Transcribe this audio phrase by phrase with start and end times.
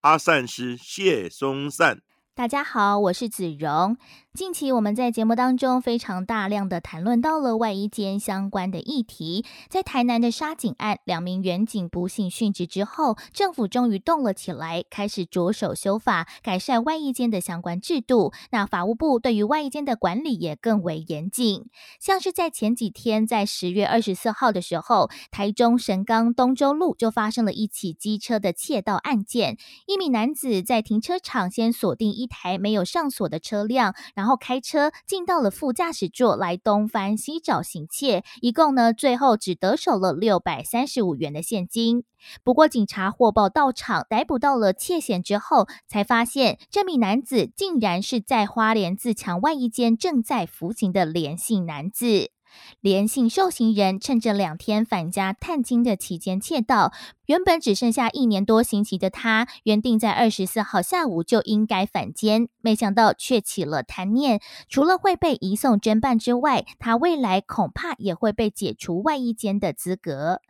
[0.00, 2.02] 阿善师谢松善。
[2.40, 3.98] 大家好，我是子荣。
[4.32, 9.44] 近期我们在节目当中非常大量的谈论到了外衣间相关的议题。
[9.68, 18.32] 在台南的沙井案，两名员警不幸殉职之后，政府终于动了起来，开始着手修法，改善外衣间的相关制度。
[18.52, 21.66] 那法务部对于外衣间的管理也更为严谨。
[22.00, 29.58] 像是在前几天，在十月二十四号的时候，台中神冈东州路就发生了一起机车的窃盗案件。
[29.86, 33.94] 一名男子在停车场先锁定一台没有上锁的车辆。
[34.14, 42.04] 然后开车进到了副驾驶座来东翻西找行窃，一共呢最后只得手了六百三十五元的现金。
[42.44, 52.30] 不过警察获报到场逮捕到了窃嫌之后，才发现这名男子竟然是在花莲自强外一间正在服刑的连姓男子。
[52.80, 56.92] 连姓受刑人趁着两天返家探亲的期间窃盗，
[57.26, 70.40] 原本只剩下一年多刑期的他，原定在二十四号下午就应该返监，没想到却起了贪念，除了会被移送侦办之外，他未来恐怕也会被解除外衣监的资格。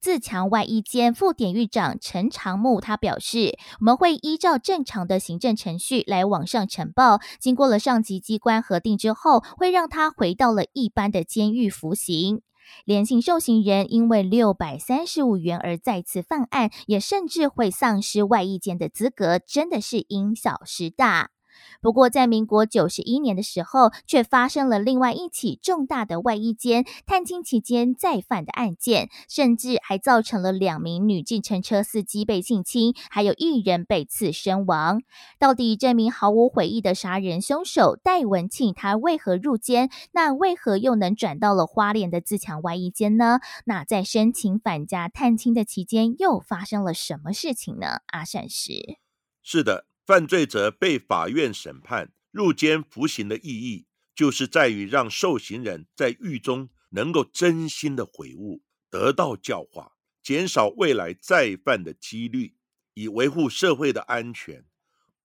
[0.00, 12.42] 自强外衣间副典狱长陈长木他表示，我们会依照正常的行政程序来往上呈报，经过了上级机关核定之后，会让他回到了一般的监狱服刑。
[12.84, 21.30] 连性受刑人因为六百三十五元而再次犯案，也甚至会丧失外衣监的资格，真的是因小失大。
[21.80, 35.02] 不过，在民国九十一年的时候，却发生了另外一起重大的外衣间探亲期间再犯的案件，甚至还造成了两名女计程车司机被性侵，还有一人被刺身亡。
[35.38, 39.90] 到底这名毫无悔意的杀人凶手戴文庆，他为何入监？
[40.12, 43.40] 那为何又能转到了花莲的自强外衣间呢？
[43.64, 48.00] 那在申请返家探亲的期间，又发生了什么事情呢？
[48.06, 48.98] 阿善是，
[49.42, 49.87] 是的。
[50.08, 59.92] 犯罪者被法院审判入监服刑的意义，就是在于让受刑人在狱中能够真心的悔悟，得到教化，
[60.22, 62.54] 减少未来再犯的几率，
[62.94, 64.64] 以维护社会的安全。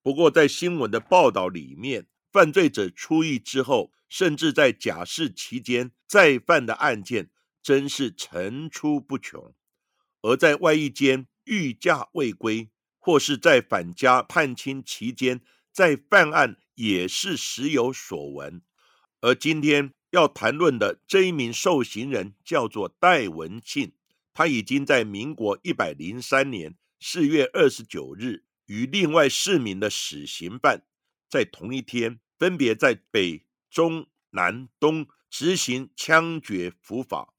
[0.02, 7.30] 不过，在新闻的报道里面，犯罪者出狱之后，甚至在假释期间再犯的案件，
[7.62, 9.56] 真是层出不穷。
[10.22, 12.70] 而在外役间御驾未归。
[13.04, 15.42] 或是在返家探亲期间
[15.74, 18.62] 在犯案，也是时有所闻。
[19.20, 23.92] 而今天要谈论的这一名受刑人叫做戴文庆，
[24.34, 30.86] 他已经在民国一百零三年四月二十九日，与另外四名的死刑犯
[31.28, 37.33] 在同一天，分别在北、中、南、东执行枪决伏法。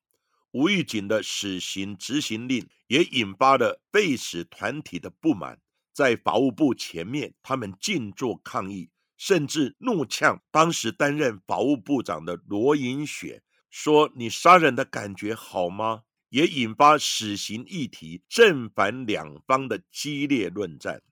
[0.54, 2.66] 吴玉景的死刑执行令。
[2.87, 5.59] 也引发了被使团体的不满，
[5.92, 21.03] 在法务部前面，他们静坐抗议，甚至怒呛当时担任法务部长的罗银雪，说：“你杀人的感觉好吗？”也引发死刑议题正反两方的激烈论战。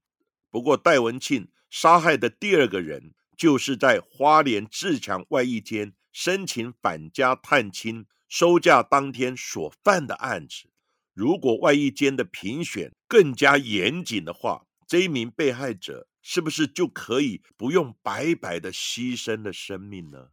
[0.50, 10.70] 不过，戴文庆杀害的第二个人，就是在花莲自强外役间申请返家探亲收假当天所犯的案子。
[11.12, 20.28] 如果外役间的评选更加严谨的话，这一名被害者是不是就可以不用白白的牺牲了生命呢？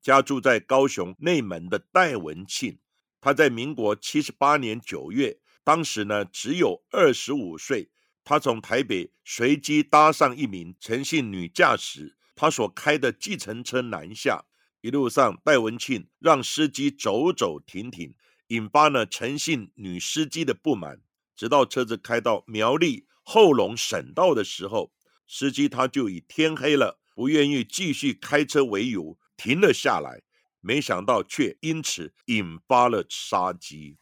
[0.00, 2.78] 家住在高雄内门的戴文庆，
[3.20, 7.90] 他在民国七十八年九月，当时呢只有二十五岁，
[8.24, 14.46] 他从台北随机搭上一名陈姓女驾驶，他所开的计程车南下，
[14.84, 18.14] 一路上戴文庆让司机走走停停。
[18.48, 21.00] 引发了陈姓女司机的不满，
[21.34, 24.92] 直到车子开到苗栗后龙省道的时候，
[25.26, 30.20] 司机他就以天黑了不愿意继续开车为由停了下来，
[30.60, 33.96] 没想到却因此引发了杀机。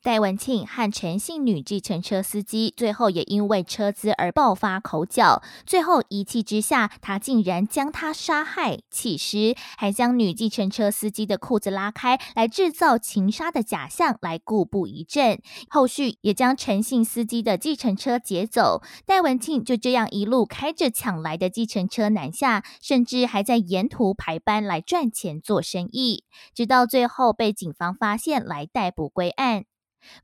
[0.00, 15.42] 戴文庆和陈姓女计程车司机最后也因为车资而爆发口角，最后一气之下，他竟然将她杀害、弃尸，还将女计程车司机的裤子拉开，来制造情杀的假象，来故布疑阵。
[15.68, 18.80] 后续也将陈姓司机的计程车劫走。
[19.04, 26.24] 戴文庆就这样一路开着抢来的计程车南下，甚至还在沿途排班来赚钱做生意，
[26.54, 29.64] 直到最后被警方发现，来逮捕归案。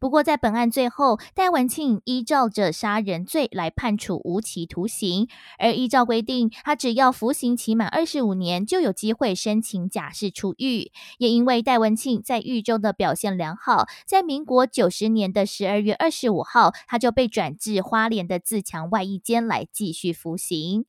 [0.00, 5.29] 不过，在本案最后，戴文庆依照着杀人罪来判处无期徒刑，
[5.59, 10.91] 而依照规定，他只要服刑期满二十五年，就有机会申请假释出狱。
[11.19, 20.87] 也因为戴文庆在狱中的表现良好，在民国九十年的十二月二十五号，他就被转至花莲的自强外役监来继续服刑。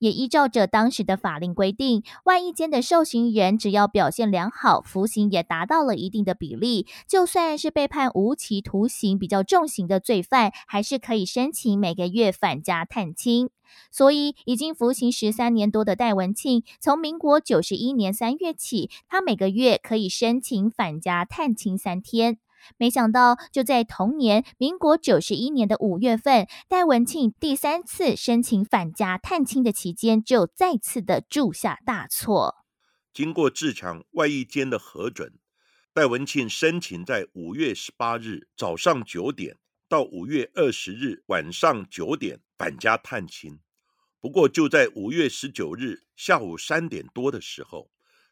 [0.00, 13.50] 也依照着当时的法令规定，外役间的受刑人只要表现良好，服刑也达到了一定的比例，就算是被判无期徒刑比较重刑的罪犯，还是可以申请每个月返家探亲。
[13.90, 22.38] 所以，已经服刑十三年多的戴文庆，从民国九十一年三月起，他每个月可以申请返家探亲三天。
[22.76, 32.56] 没想到，就在同年，民国九十一年的五月份，戴文庆第三次申请返家探亲的期间，就再次的铸下大错。
[33.12, 35.34] 经过自强外役监的核准，
[35.92, 39.56] 戴文庆申请在五月十八日早上九点
[39.88, 43.60] 到五月二十日晚上九点返家探亲。
[44.20, 47.90] 不过，就在五月十九日下午三点多的时候，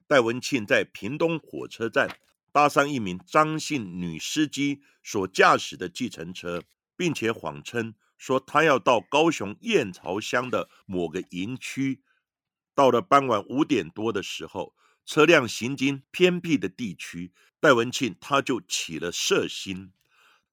[0.08, 2.08] 戴文庆在屏东火车站。
[2.53, 6.63] 搭上一名张姓女司机所驾驶的计程车，
[6.97, 12.03] 并且谎称说他要到高雄燕巢乡的某个营区。
[12.75, 19.93] 到了傍晚五点多的时候，车辆行经偏僻的地区，戴文庆他就起了色心。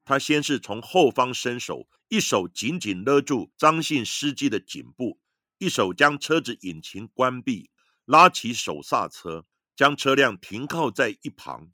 [0.05, 5.19] 他先是从后方伸手，一手紧紧勒住张姓司机的颈部，
[5.59, 7.69] 一手将车子引擎关闭，
[8.05, 11.71] 拉起手刹车，将车辆停靠在一旁。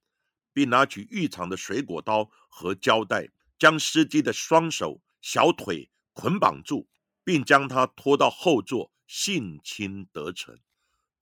[0.56, 3.30] 并拿起浴场的水果刀和胶带，
[3.60, 6.88] 将司机的双手、小腿捆绑住，
[7.26, 10.58] 并将他拖到后座性侵得逞。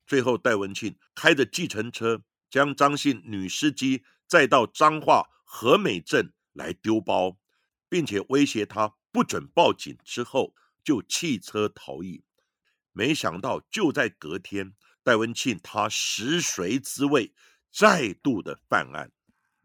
[0.05, 7.35] 最后，戴文庆开着计程车将张姓女司机载到彰化和美镇来丢包，
[7.89, 10.53] 并且威胁他不准报警，之后
[10.83, 12.23] 就弃车逃逸。
[12.91, 17.33] 没想到，就在隔天，戴文庆他食髓知味，
[17.71, 19.11] 再度的犯案。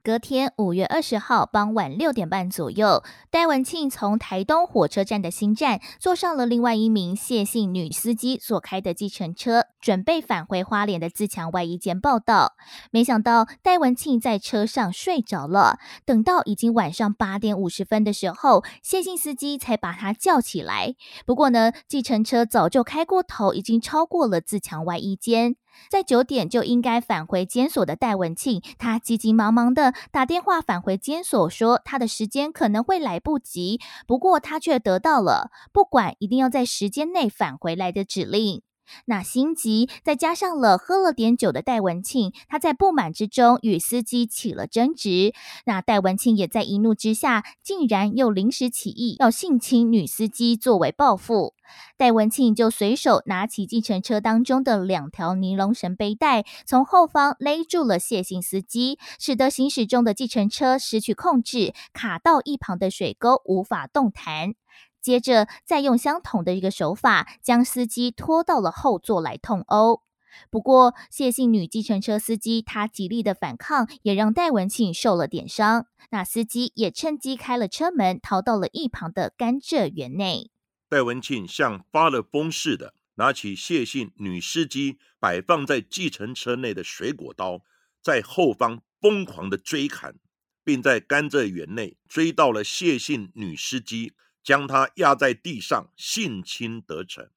[0.08, 12.54] 隔天五月二十号傍晚六点半左右，戴文庆从台东火车站的新站坐上了另外一名谢姓女司机所开的计程车，准备返回花莲的自强外衣间报道。
[12.90, 20.94] 没想到戴文庆在车上睡着了，等到已经晚上八点五十分的时候，谢姓司机才把他叫起来。
[21.26, 25.56] 不过呢，计程车早就开过头，已经超过了自强外衣间。
[25.90, 33.80] 在九点就应该返回监所的戴文庆，他急急忙忙的打电话返回监所，说他的时间可能会来不及。
[34.06, 38.62] 不过他却得到了不管一定要在时间内返回来的指令。
[39.04, 45.34] 那心急，再加上了喝了点酒的戴文庆，他在不满之中与司机起了争执。
[45.66, 51.52] 那戴文庆也在一怒之下，竟然又临时起意要性侵女司机作为报复。
[51.96, 64.54] 戴文庆就随手拿起计程车当中的两条尼龙绳背带，从后方勒住了谢姓司机，使得行驶中的计程车失去控制，卡到一旁的水沟，无法动弹。
[65.00, 70.02] 接着再用相同的一个手法，将司机拖到了后座来痛殴。
[70.50, 75.86] 不过谢姓女计程车司机她极力的反抗，也让戴文庆受了点伤。
[76.10, 80.50] 那司机也趁机开了车门，逃到了一旁的甘蔗园内。
[80.88, 87.62] 戴文庆像发了疯似的，拿起谢姓女司机摆放在计程车内的水果刀，
[88.00, 90.16] 在后方疯狂的追砍，
[90.64, 97.28] 并在甘蔗园内追到了谢姓女司机，将她压在地上性侵得逞。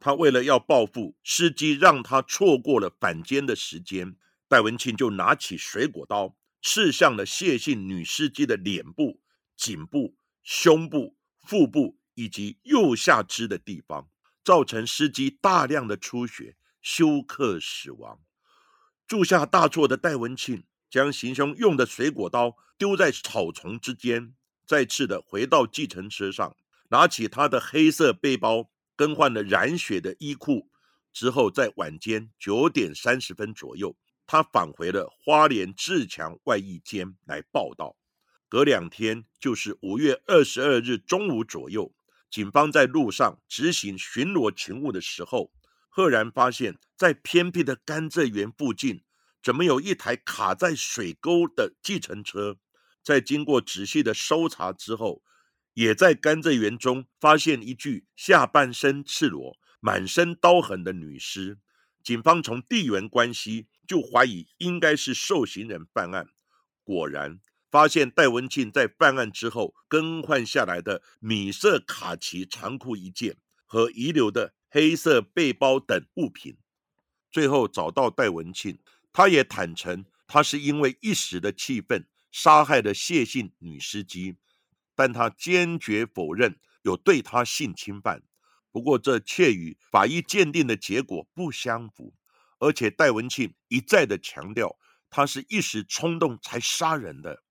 [0.00, 4.16] 他为了要报复司机，让他错过了反间的时间，
[4.48, 9.22] 戴文庆就拿起水果刀刺向了谢姓女司机的脸部、
[9.56, 11.98] 颈部、胸部、腹部。
[12.14, 14.08] 以及右下肢的地方，
[14.44, 18.20] 造成司机大量的出血，休克死亡。
[19.06, 24.34] 铸下大错的戴文庆将行凶用的水果刀丢在草丛之间，
[24.66, 26.56] 再次的回到计程车上，
[26.88, 30.70] 拿起他的黑色背包，更换了染血的衣裤
[31.12, 37.96] 之后，在晚间九点三十分左右，他返回了花莲自强外役间来报道。
[38.48, 41.92] 隔两天就是五月二十二日中午左右，
[42.34, 45.52] 警方在路上执行巡逻勤务的时候，
[45.88, 49.04] 赫然发现，在偏僻的甘蔗园附近，
[49.40, 52.58] 怎么有一台卡在水沟的计程车？
[53.04, 55.22] 在经过仔细的搜查之后，
[55.74, 61.60] 也在甘蔗园中发现一具下半身赤裸、满身刀痕的女尸。
[62.02, 66.26] 警方从地缘关系就怀疑应该是受刑人办案。
[66.82, 67.38] 果然，
[67.74, 76.56] 发现戴文庆在犯案之后更换下来的米色卡其长裤一件和遗留的黑色背包等物品。
[77.32, 78.78] 最后找到戴文庆，
[79.12, 82.06] 他也坦诚，他是因为一时的气愤。
[82.30, 84.36] 杀害了谢姓女司机，
[84.94, 88.22] 但他坚决否认有对她性侵犯。
[88.70, 92.14] 不过，这却与法医鉴定的结果不相符，
[92.60, 94.76] 而且戴文庆一再的强调，
[95.10, 97.43] 他是一时冲动才杀人的。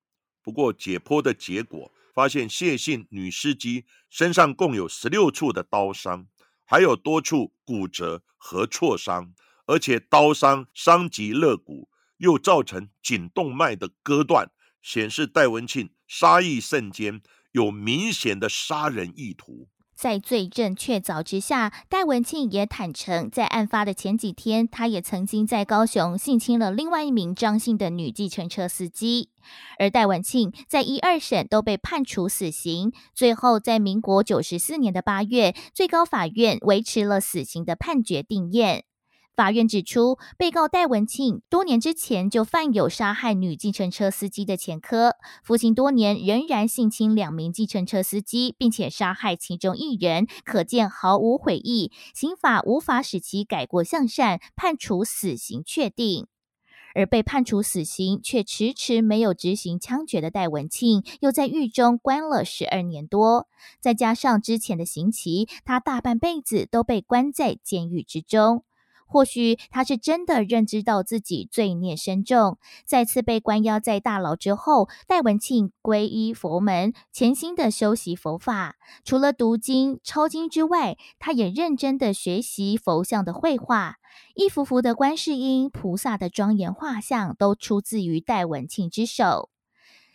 [0.43, 6.27] 不过，解剖的结果发现，谢姓女司机身上共有十六处的刀伤，
[6.65, 9.33] 还有多处骨折和挫伤，
[9.65, 14.51] 而且刀伤伤及肋骨，又造成颈动脉的割断。
[14.81, 17.21] 显示戴文庆杀意甚坚，
[17.53, 19.69] 有明显的杀人意图。
[19.95, 29.29] 在罪证确凿之下，戴文庆也坦诚，在案发的前几天，他也曾经在高雄性侵了另外一名张姓的女计程车司机。
[29.77, 38.85] 而戴文庆在一二审都被判处死刑，最后在民国九十四年的八月，最高法院维持了死刑的判决定验。
[39.35, 51.91] 法院指出，被告戴文庆多年之前就犯有杀害女计程车司机的前科，服刑多年仍然性侵两名计程车司机，并且杀害其中一人，可见毫无悔意。
[52.13, 56.27] 刑法无法使其改过向善，判处死刑确定。
[56.93, 63.47] 而被判处死刑却迟迟没有执行枪决的戴文庆，又在狱中关了十二年多，
[63.81, 68.63] 再加上之前的刑期，他大半辈子都被关在监狱之中。
[69.13, 78.75] 或许他是真的认知到自己罪孽深重，再次被关押在大牢之后，戴文庆皈依佛门，潜心的修习佛法。
[79.05, 83.97] 除了读经抄经之外，他也认真的学习佛像的绘画，
[84.33, 89.51] 一幅幅的观世音菩萨的庄严画像都出自于戴文庆之手。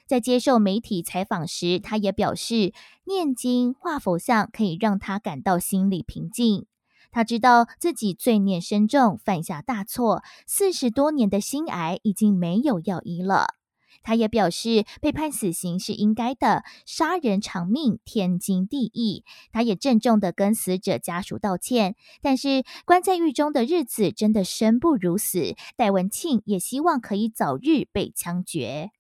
[0.09, 2.73] 在接受媒体采访时，他也表示，
[3.05, 6.67] 念经画佛像可以让他感到心里平静。
[7.11, 13.55] 他知道自己罪孽深重，犯下大错，四十多年的心癌已经没有药医了。
[14.01, 19.25] 他也表示，被判死刑是应该的，杀人偿命，天经地义。
[19.53, 21.97] 他也郑重的跟死者家属道歉。
[22.23, 28.93] 但是关在狱中的日子真的生不如死，戴文庆也希望可以早日被枪决。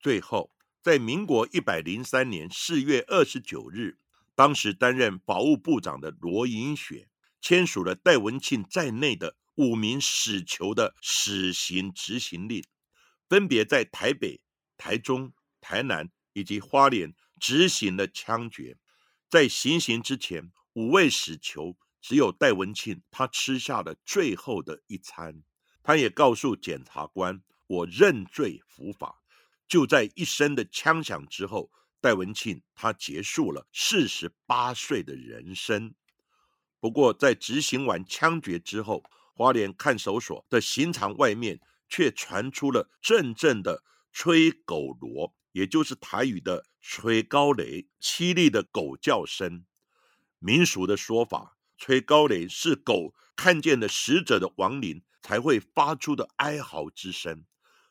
[0.00, 3.98] 最后，在民国一百零三年四月二十九日，
[4.34, 7.08] 当时担任法务部长的罗银雪。
[7.48, 12.64] 签署了戴文庆在内的五名死囚的死刑执行令，
[13.28, 14.40] 分别在台北、
[14.76, 18.76] 台中、台南以及花莲执行了枪决。
[19.30, 25.44] 在行刑之前，五位死囚只有戴文庆，他吃下了最后的一餐。
[25.84, 29.22] 他也告诉检察官：“我认罪伏法。”
[29.68, 35.94] 就在一声的枪响之后，戴文庆他结束了四十八岁的人生。
[36.86, 39.02] 不过，在执行完枪决之后，
[39.34, 49.66] 花莲看守所的刑场外面却传出了阵阵的吹狗锣，也就是台语的吹高雷，凄厉的狗叫声。
[50.38, 57.44] 民俗的说法，吹高雷是狗看见了死者的亡灵才会发出的哀嚎之声。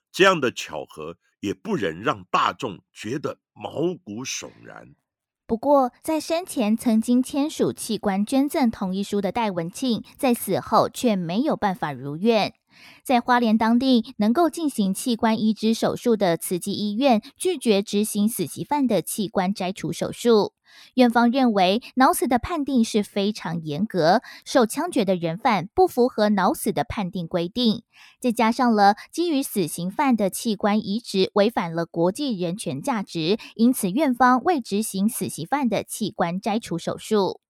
[0.09, 4.95] 这样的巧合，也不忍让大众觉得毛骨悚然。
[5.47, 12.53] 不过，在生前曾经签署器官捐赠同意书的戴文庆，在死后却没有办法如愿。
[13.03, 20.53] 在花莲当地能够进行器官移植手术的慈济医院，拒绝执行死刑犯的器官摘除手术。
[20.95, 27.83] 院方认为，脑死的判定是非常严格，受枪决的人犯不符合脑死的判定规定，
[28.19, 37.41] 再加上了基于死刑犯的器官移植违反了国际人权价值，因此院方未执行死刑犯的器官摘除手术。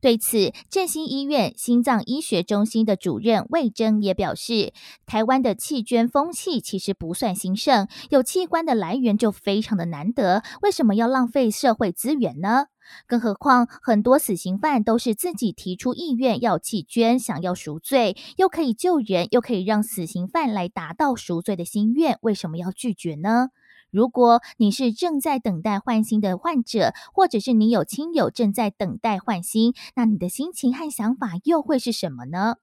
[0.00, 4.72] 对此，振兴医院心脏医学中心的主任魏征也表示，
[5.06, 12.66] 台湾的弃捐风气其实不算兴盛，有器官的来源就非常的难得，为什么要浪费社会资源呢？
[13.06, 23.50] 更何况，很多死刑犯都是自己提出意愿要弃捐，想要赎罪，又可以救人，又可以让死刑犯来达到赎罪的心愿，为什么要拒绝呢？
[23.90, 32.56] 如果你是正在等待换心的患者，或者是你有亲友正在等待换心，那你的心情和想法又会是什么呢？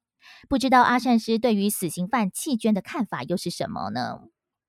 [0.50, 4.22] 不知道阿善师对于死刑犯弃捐的看法又是什么呢？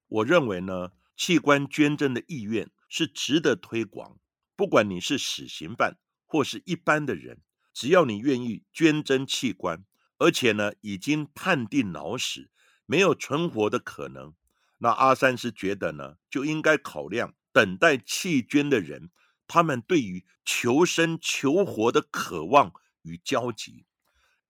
[0.08, 4.18] 我认为呢，器官捐赠的意愿是值得推广。
[4.56, 7.40] 不管你是死刑犯或是一般的人，
[7.72, 9.84] 只要你愿意捐赠器官，
[10.18, 12.50] 而且呢已经判定脑死，
[12.86, 14.34] 没有存活的可能，
[14.78, 19.10] 那阿三是觉得呢就应该考量等待弃捐的人，
[19.46, 23.86] 他们对于求生求活的渴望与焦急。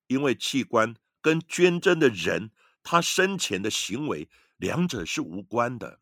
[0.06, 2.50] 因为器官跟捐赠的人
[2.82, 6.00] 他生前的行为两者是无关的，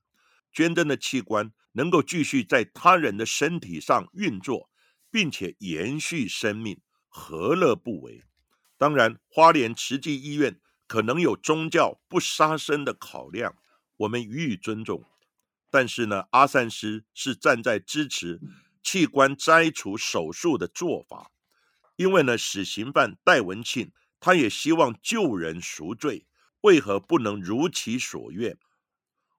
[0.53, 4.71] 捐赠的器官能够继续在他人的身体上运作，
[5.11, 8.23] 并且延续生命，何乐不为？
[8.79, 13.57] 当然，花莲慈济医院可能有宗教不杀生的考量，
[13.99, 15.05] 我们予以尊重。
[15.71, 18.41] 但是呢，阿善师是站在支持
[18.83, 21.33] 器官摘除手术的做法。
[21.97, 26.27] 因为呢，死刑犯戴文庆他也希望救人赎罪，
[26.61, 28.59] 为何不能如其所愿？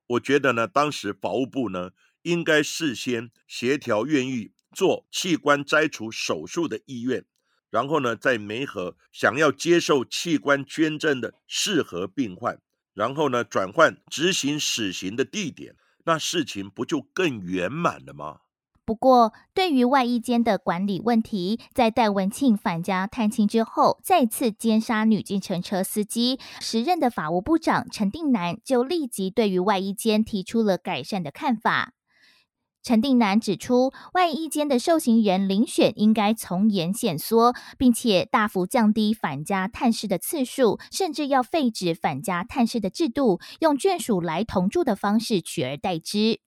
[0.07, 1.91] 我觉得呢，当时法务部呢
[2.23, 7.25] 应该事先协调愿意做器官摘除手术的医院，
[7.69, 12.61] 然后呢再媒合想要接受器官捐赠的适合病患，
[12.97, 15.75] 然后呢转换执行死刑的地点，
[16.05, 18.39] 那事情不就更圆满了吗？
[18.83, 31.93] 不过，对于外衣间的管理问题，在戴文庆返家探亲之后，再次奸杀女计程车司机，时任的法务部长陈定南就立即对于外衣间提出了改善的看法。
[32.83, 46.39] 陈定南指出，外衣间的受刑人遴选应该从严限缩，并且大幅降低返家探视的次数，甚至要废止返家探视的制度，用眷属来同住的方式取而代之。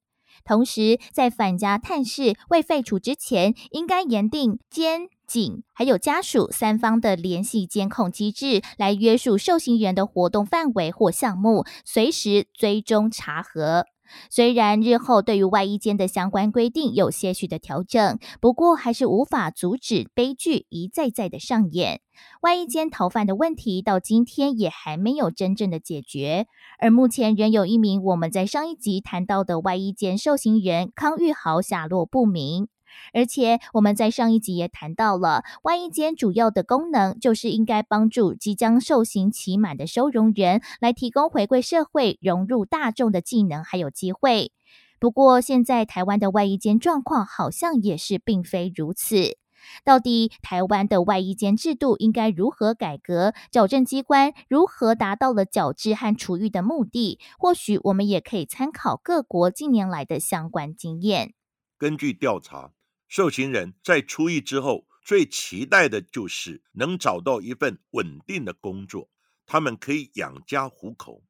[0.43, 13.85] 同时，在返家探视未废除之前，应该严定监警还有家属三方的联系监控机制，来约束受刑人的活动范围或项目，随时追踪查核。
[14.31, 22.00] 虽然日后对于外衣间的相关规定有些许的调整，不过还是无法阻止悲剧一再再的上演。
[22.43, 26.47] 外衣间逃犯的问题到今天也还没有真正的解决，
[26.78, 32.69] 而目前仍有一名我们在上一集谈到的外衣间受刑人康玉豪下落不明。
[33.13, 44.53] 而且我们在上一集也谈到了，外衣间主要的功能就是应该帮助即将受刑期满的收容人来提供回归社会、融入大众的技能还有机会。
[44.99, 49.39] 不过，现在台湾的外衣间状况好像也是并非如此。
[49.85, 53.35] 到底台湾的外衣间制度应该如何改革？
[53.50, 57.19] 矫正机关如何达到了矫治和处遇的目的？
[57.39, 61.35] 或许我们也可以参考各国近年来的相关经验。
[61.79, 62.73] 根据调查。
[63.11, 69.11] 受刑人在出狱之后，最期待的就是能找到一份稳定的工作，
[69.45, 71.25] 他们可以养家糊口。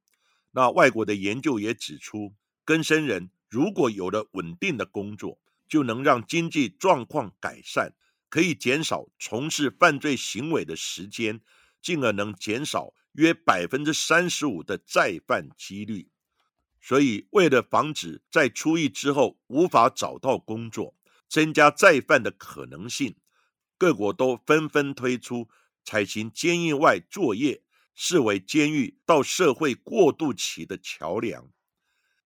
[0.51, 2.35] 那外国的研究也指出，
[2.67, 7.95] 更生人如果有了稳定的工作，就能让经济状况改善，
[8.29, 11.41] 可以减少从事犯罪行为的时间，
[11.81, 16.11] 进而能减少约百分之三十五的再犯几率。
[16.79, 20.95] 所以，为了防止在出狱之后无法找到工作，
[21.31, 23.15] 增加再犯的可能性，
[23.79, 25.49] 各国都纷纷推出
[25.85, 27.63] 采行监狱外作业，
[27.95, 31.49] 视为监狱到社会过渡期的桥梁。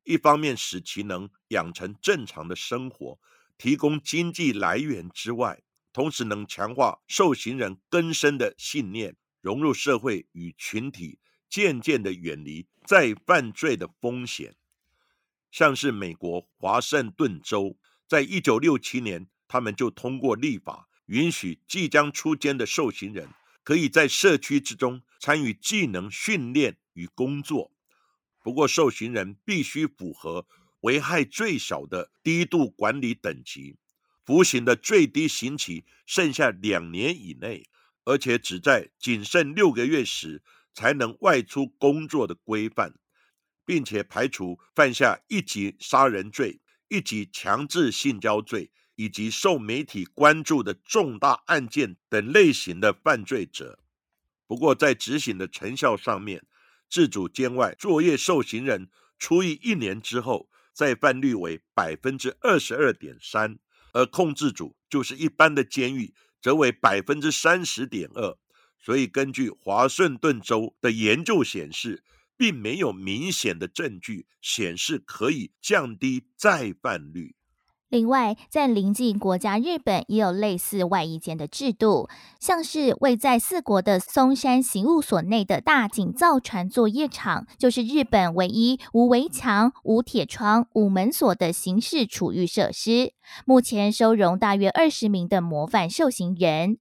[0.04, 3.20] 一方面使其能养成正常的生活，
[3.58, 5.62] 提供经济来源之外，
[5.92, 11.18] 同时能强化受刑人根深的信念，融入社会与群体，
[11.50, 14.56] 渐渐的远离再犯罪的风险。
[15.50, 17.76] 像是美国华盛顿州。
[18.06, 23.28] 在一九六七年，他们就通过立法，允许即将出监的受刑人
[23.62, 27.72] 可以在社区之中参与技能训练与工作。
[28.42, 30.46] 不过，受刑人必须符合
[30.80, 33.78] 危害最小的低度管理等级，
[34.26, 37.66] 服刑的最低刑期剩下两年以内，
[38.04, 40.42] 而且只在仅剩六个月时
[40.74, 42.94] 才能外出工作的规范，
[43.64, 46.60] 并且排除犯下一级杀人罪。
[46.88, 53.80] 一级强制性交罪以及受媒体关注的重大案件等类型的犯罪者。
[54.46, 56.44] 不过，在执行的成效上面，
[56.88, 63.58] 自主监外作业受刑人出狱一年之后，再犯率为百分之二十二点三，
[63.92, 68.36] 而控制组就是一般的监狱，则为百分之三十点二。
[68.78, 72.04] 所以，根据华盛顿州的研究显示，
[72.36, 77.34] 并没有明显的证据显示可以降低再犯率。
[77.90, 82.08] 另外，在邻近国家日本也有类似外衣间的制度，
[82.40, 93.12] 像是位在四国的松山刑务所内的大井造船作业场，就是日本唯一无围墙、无铁窗、无门锁的刑事处遇设施，
[93.46, 96.78] 目前收容大约二十名的模范受刑人。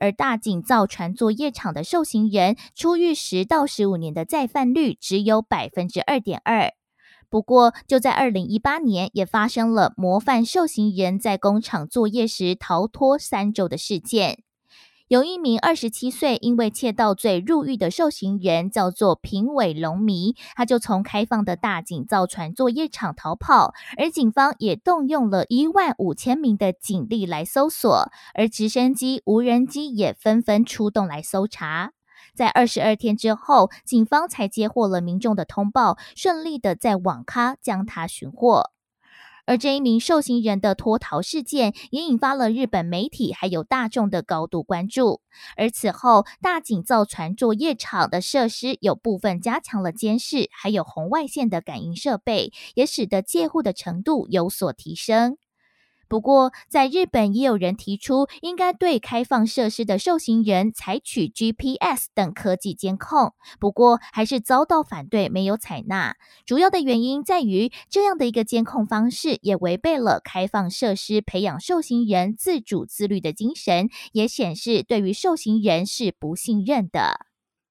[0.00, 6.72] 而大井造船作业场的受刑人出狱十到十五年的再犯率只有百分之二点二。
[7.30, 14.44] 不过，就在二零一八年，也发生了模范受刑人在工厂作业时逃脱三周的事件。
[15.08, 31.92] 有一名二十七岁因为窃盗罪入狱的受刑人，叫做平尾龙弥，他就从开放的大井造船作业场逃跑，而警方也动用了一万五千名的警力来搜索，而直升机、无人机也纷纷出动来搜查。
[32.34, 38.70] 在二十二天之后，警方才接获了民众的通报，顺利的在网咖将他寻获。
[39.48, 45.22] 而这一名受刑人的脱逃事件，也引发了日本媒体还有大众的高度关注。
[45.56, 55.38] 而此后，大井造船作业场的设施有部分加强了监视，还有红外线的感应设备，也使得戒护的程度有所提升。
[56.08, 63.34] 不过，在日本也有人提出，应该对开放设施的受刑人采取 GPS 等科技监控。
[63.60, 66.16] 不过，还是遭到反对，没有采纳。
[66.46, 77.26] 主要的原因在于，这样的一个监控方式也违背了开放设施培养受刑人自主自律的精神，也显示对于受刑人是不信任的。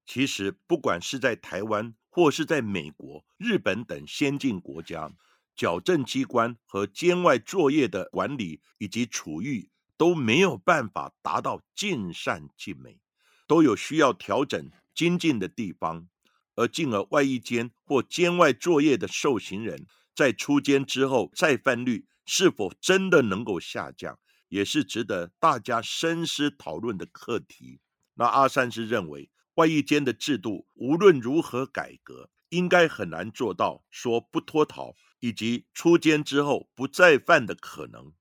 [0.05, 5.11] 其实，不管是在台湾，或是在美国、日本等先进国家。
[5.57, 12.99] 矫正机关和监外作业的管理以及处遇都没有办法达到尽善尽美，
[13.47, 16.07] 都有需要调整精进的地方。
[16.55, 24.17] 而进而外役监或监外作业的受刑人，在出监之后再犯率是否真的能够下降，
[24.49, 27.79] 也是值得大家深思讨论的课题。
[28.15, 34.95] 那阿三是认为，外役监的制度无论如何改革，应该很难做到说不脱逃。
[35.19, 38.13] 以及出监之后不再犯的可能，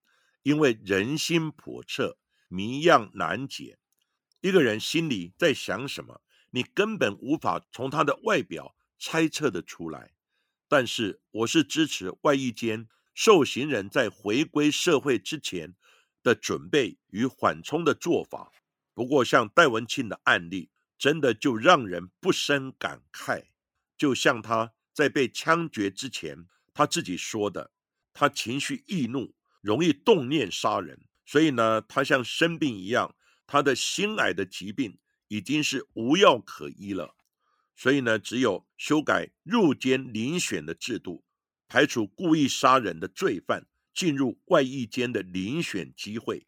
[0.42, 3.78] 因为人心叵测，谜样难解。
[4.40, 10.12] 一个人心里在想什么，你根本无法从他的外表猜测的出来。
[10.68, 15.74] 但是，我是支持外役监受刑人在回归社会之前
[16.22, 18.52] 的准备与缓冲的做法。
[18.94, 23.46] 不过，像戴文庆的案例，真的就让人不生感慨。
[23.96, 26.46] 就像他在被枪决之前。
[26.76, 27.70] 他自己说的，
[28.12, 37.16] 他情绪易怒，容易动念杀人，所以呢，他像生病一样，他的心癌的疾病已经是无药可医了，
[37.74, 41.24] 所以呢，只有修改入监遴选的制度，
[41.66, 46.46] 排除故意杀人的罪犯进入外役监的遴选机会，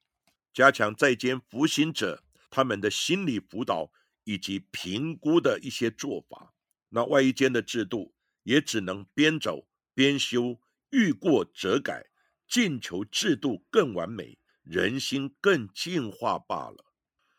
[0.53, 3.91] 加强在监服刑者他们的心理辅导
[4.25, 6.53] 以及评估的一些做法，
[6.91, 9.67] 那外役监的制度也只能边走。
[9.99, 10.59] 边修，
[10.91, 12.05] 欲过则改，
[12.49, 16.85] 尽求制度更完美，人心更进化罢了。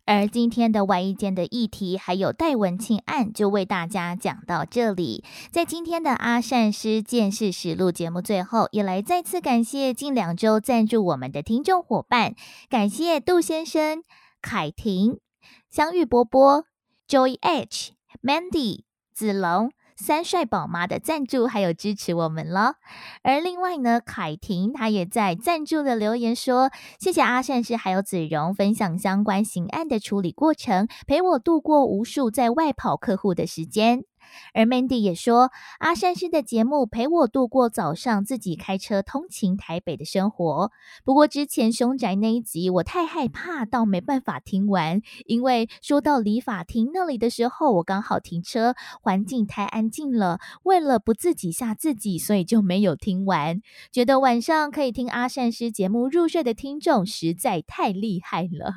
[0.04, 5.24] 而今天的外衣间的议题，还有戴文庆案，就为大家讲到这里。
[5.50, 12.36] 在今天的阿善师见识实录节目最后，也来再次感谢近两周赞助我们的听众伙伴，
[12.68, 14.04] 感谢杜先生、
[14.42, 15.22] 凯婷、
[15.70, 16.66] 香玉波波、
[17.08, 19.72] Joy H、Mandy、子龙。
[20.02, 22.76] 三帅宝妈的赞助还有支持我们了，
[23.22, 34.06] 而另外呢，凯婷她也在赞助的留言说：“谢谢阿善师还有子荣分享相关刑案的处理过程，陪我度过无数在外跑客户的时间。”
[34.54, 40.72] 而 Mandy 也说，阿善师的节目陪我度过早上自己开车通勤台北的生活。
[41.04, 50.40] 不过之前凶宅那一集，我太害怕到没办法听完，因为说到理发厅那里的时候，我刚好停车，环境太安静了。
[50.64, 53.62] 为了不自己吓自己，所以就没有听完。
[53.92, 58.76] 觉得晚上可以听阿善师节目入睡的听众实在太厉害了。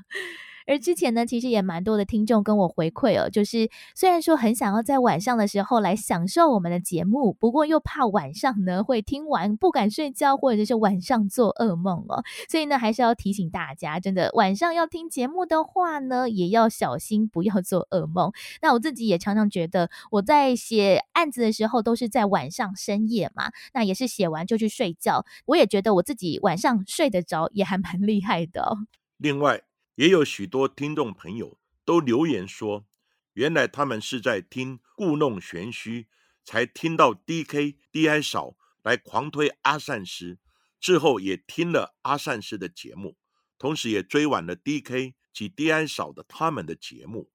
[0.66, 18.33] 而之前呢，其实也蛮多的听众跟我回馈哦，就是虽然说很想要在晚上的时候来享受我们的节目，不过又怕晚上呢会听完不敢睡觉，或者是晚上做噩梦哦，所以呢还是要提醒大家，真的晚上要听节目的话呢，也要小心不要做噩梦。
[18.61, 28.77] 那我自己也常常觉得，我在写案子的时候都是在晚上深夜嘛，那也是写完就去睡觉，我也觉得我自己晚上睡得着也还蛮 厉害的。
[29.18, 29.62] 另外。
[30.02, 32.88] 也有许多听众朋友都留言说，
[33.34, 36.08] 原来他们是在听故弄玄虚，
[36.42, 37.76] 才听到 D.K.
[37.92, 38.20] D.I.
[38.20, 40.40] 嫂来狂推阿善师，
[40.80, 43.16] 之后也听了阿善师的节目，
[43.56, 45.14] 同时也追完了 D.K.
[45.32, 45.86] 及 D.I.
[45.86, 47.30] 嫂的他们的节目。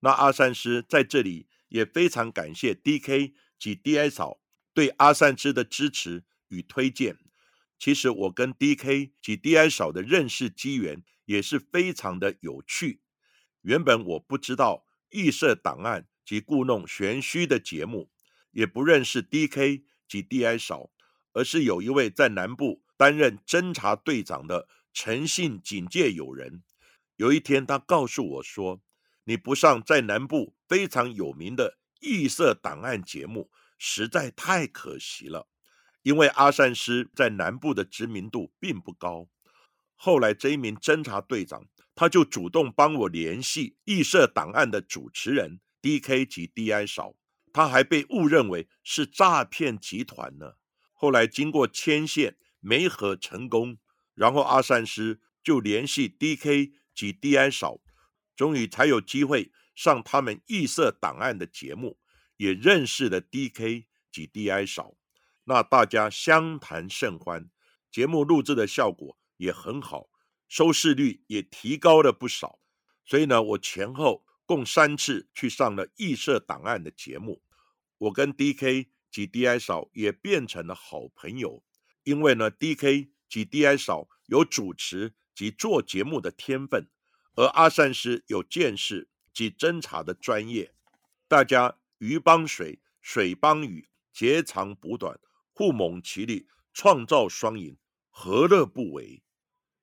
[0.00, 3.34] 那阿善师在这里也非常感谢 D.K.
[3.58, 4.08] 及 D.I.
[4.08, 4.40] 嫂
[4.72, 7.18] 对阿善师的支持与推荐。
[7.82, 9.10] 其实我跟 D.K.
[9.20, 9.68] 及 D.I.
[9.68, 13.02] 少的认识机缘也是非常的有趣。
[13.62, 18.08] 原本我不知道异色档案及故弄玄虚的节目，
[18.52, 19.82] 也不认识 D.K.
[20.06, 20.56] 及 D.I.
[20.56, 20.92] 少，
[21.32, 26.62] 而是有一位在南部担任侦查队长的诚信警戒友人。
[27.16, 28.80] 有一天，他告诉我说
[29.26, 35.48] ：“你不上在南部非常有名的异色档案节目，实在太可惜了。
[36.02, 39.28] 因为阿善师在南部的知名度并不高。”
[39.96, 41.68] 后来，这一名侦查队长。
[41.94, 46.24] 他就主动帮我联系异色档案的主持人 D.K.
[46.24, 46.86] 及 D.I.
[46.86, 47.14] 少，
[47.52, 50.54] 他还被误认为是诈骗集团呢。
[50.94, 53.76] 后来经过牵线没合成功，
[54.14, 56.72] 然后阿善师就联系 D.K.
[56.94, 57.50] 及 D.I.
[57.50, 57.78] 少，
[58.34, 61.98] 终于才有机会上他们异色档案的节目，
[62.38, 63.86] 也认识了 D.K.
[64.10, 64.64] 及 D.I.
[64.64, 64.94] 少。
[65.44, 67.50] 那大家相谈甚欢，
[67.90, 70.08] 节目录制的效果也很好。
[70.48, 72.60] 收视率也提高了不少，
[73.04, 77.42] 所以呢，我前后共三次去上了异色档案的节目。
[77.96, 78.90] 我跟 D.K.
[79.10, 79.58] 及 D.I.
[79.58, 81.64] 嫂也变成了好朋友，
[82.02, 83.10] 因为呢，D.K.
[83.28, 83.76] 及 D.I.
[83.76, 86.88] 嫂有主持及做节目的天分，
[87.34, 90.74] 而阿善师有见识及侦查的专业，
[91.28, 95.18] 大家鱼帮水，水帮鱼，截长补短，
[95.62, 97.76] 不谋其利，创造双赢，
[98.10, 99.22] 何乐不为？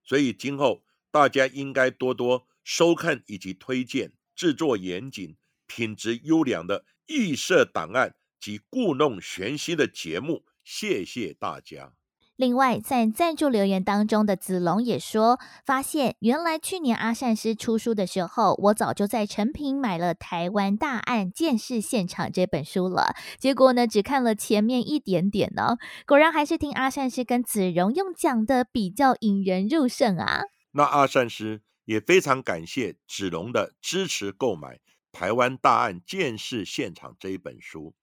[0.03, 5.37] 所以今后大家应该多多收看以及推荐制作严谨、
[5.67, 10.45] 品质优良的预设档案及故弄玄虚的节目。
[10.65, 11.98] 谢谢大家。
[12.39, 23.13] 另外，在赞助留言当中的子龙也说，发现原来去年阿善师出书的时候，我早就在成品买了《台湾大案鉴识现场》这本书了。
[23.37, 25.75] 结果呢，只看了前面一点点呢，
[26.07, 30.43] 果然还是听阿善师跟子荣用讲的比较引人入胜啊。
[30.71, 34.75] 那阿善师也非常感谢子龙的支持购买
[35.11, 37.93] 《台湾大案鉴识现场》这一本书，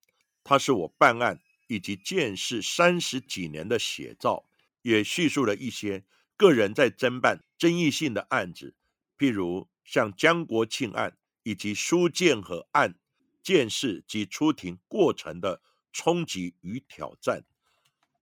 [0.44, 1.38] 它是我办案。
[1.67, 4.49] 以及建市三十几年的写照，
[4.83, 6.05] 也叙述了一些
[6.37, 8.75] 个人在侦办争议性的案子，
[9.19, 12.95] 譬如像江国庆案以及苏建和案
[13.43, 17.45] 见识及出庭过程的冲击与挑战。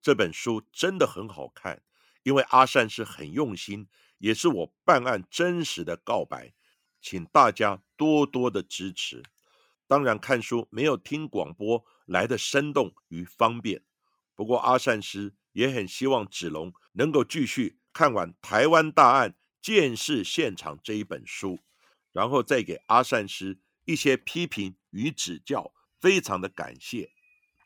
[0.00, 1.82] 这本书真的很好看，
[2.22, 6.52] 因为阿善是很用心，也是我办案真实的告白，
[7.00, 9.22] 请大家多多的支持。
[9.86, 13.82] 当然，看书没有听广播来的生动与方便。
[14.34, 21.60] 不过，阿善师也很希望子龙能够继续看完《台湾大案建事现场》这一本书，
[22.12, 27.12] 然后再给阿善师一些批评与指教，非常的感谢。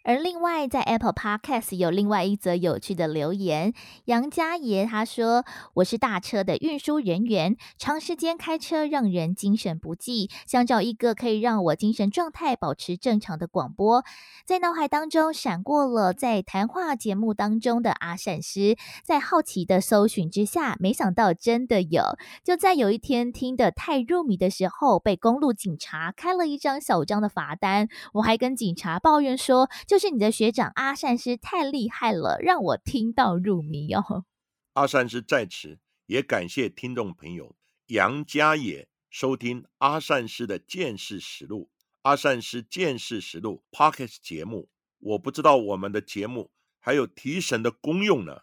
[0.04, 3.74] 而另外，在 Apple Podcast 有另外一则有趣的留言，
[4.06, 14.02] 杨家爷他说：“我是大车的运输人员，长时间开车让人精神不济，想找一个可以让我精神状态保持正常的广播。
[14.46, 22.02] 在脑海当中闪过了在谈话节目当中的阿善师，在好奇的搜寻之下，没想到真的有。
[22.42, 34.26] 就在有一天听得太入迷的时候，被公路警察开了一张小张的罚单，我还跟警察抱怨说，就。”是你的学长阿善师太厉害了，让我听到入迷哦。
[34.74, 41.72] 阿善师在此也感谢听众朋友杨家也收听阿善师的见识实录。
[42.02, 44.70] 阿善师见识实录 Pockets 节目，
[45.00, 48.42] 我不知道我们的节目还有提神的功用呢。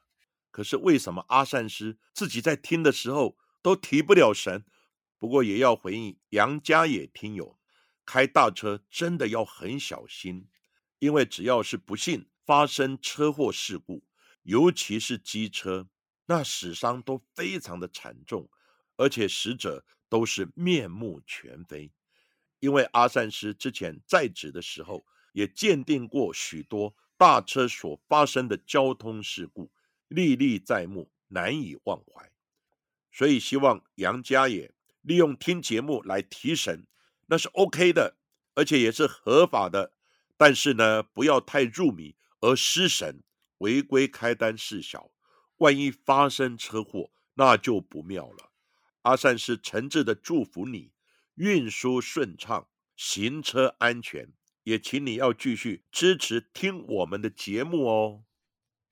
[0.52, 4.66] 可是为什么阿善师自己在听的时候都提不了神？
[5.18, 7.58] 不过也要回应杨家也听友，
[8.06, 10.50] 开大车真的要很小心。
[11.00, 14.04] 因为只要是不幸发生车祸事故，
[14.44, 15.88] 尤其是机车，
[16.26, 18.50] 那死伤都非常的惨重，
[18.98, 21.92] 而且死者都是面目全非。
[22.60, 29.72] 因为阿善师之前在职的时候，也鉴定过许多大车所发生的交通事故，
[30.08, 32.32] 历历在目，难以忘怀。
[33.12, 36.88] 所以希望杨家也利用听节目来提神，
[37.28, 38.18] 那是 OK 的，
[38.56, 39.95] 而且也是合法的。
[40.38, 43.24] 但是呢，不要太入迷而失神，
[43.60, 45.12] 违规开单事小，
[45.58, 48.52] 万一发生车祸，那就不妙了。
[49.04, 50.92] 阿善是诚挚的祝福你，
[51.36, 58.24] 运输顺畅，行车安全，也请你要继续支持听我们的节目哦。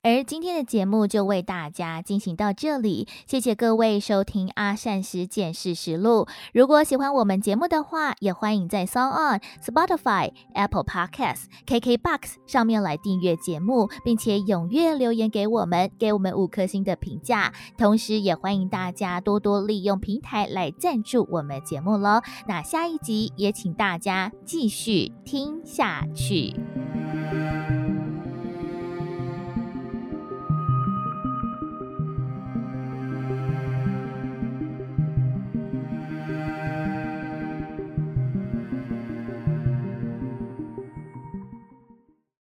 [0.05, 6.27] 而今天的节目就为大家进行到这里，谢谢各位收听阿善时见识实录。
[6.53, 17.53] 如果喜欢我们节目的话，也欢迎在 s o n On、Spotify、Apple Podcasts、KKBox 上面来订阅节目，并且踊跃留言给我们，给我们五颗星的评价。
[17.77, 22.21] 同时，也欢迎大家多多利用平台来赞助我们节目喽。
[22.45, 26.53] 那下一集也请大家继续听下去。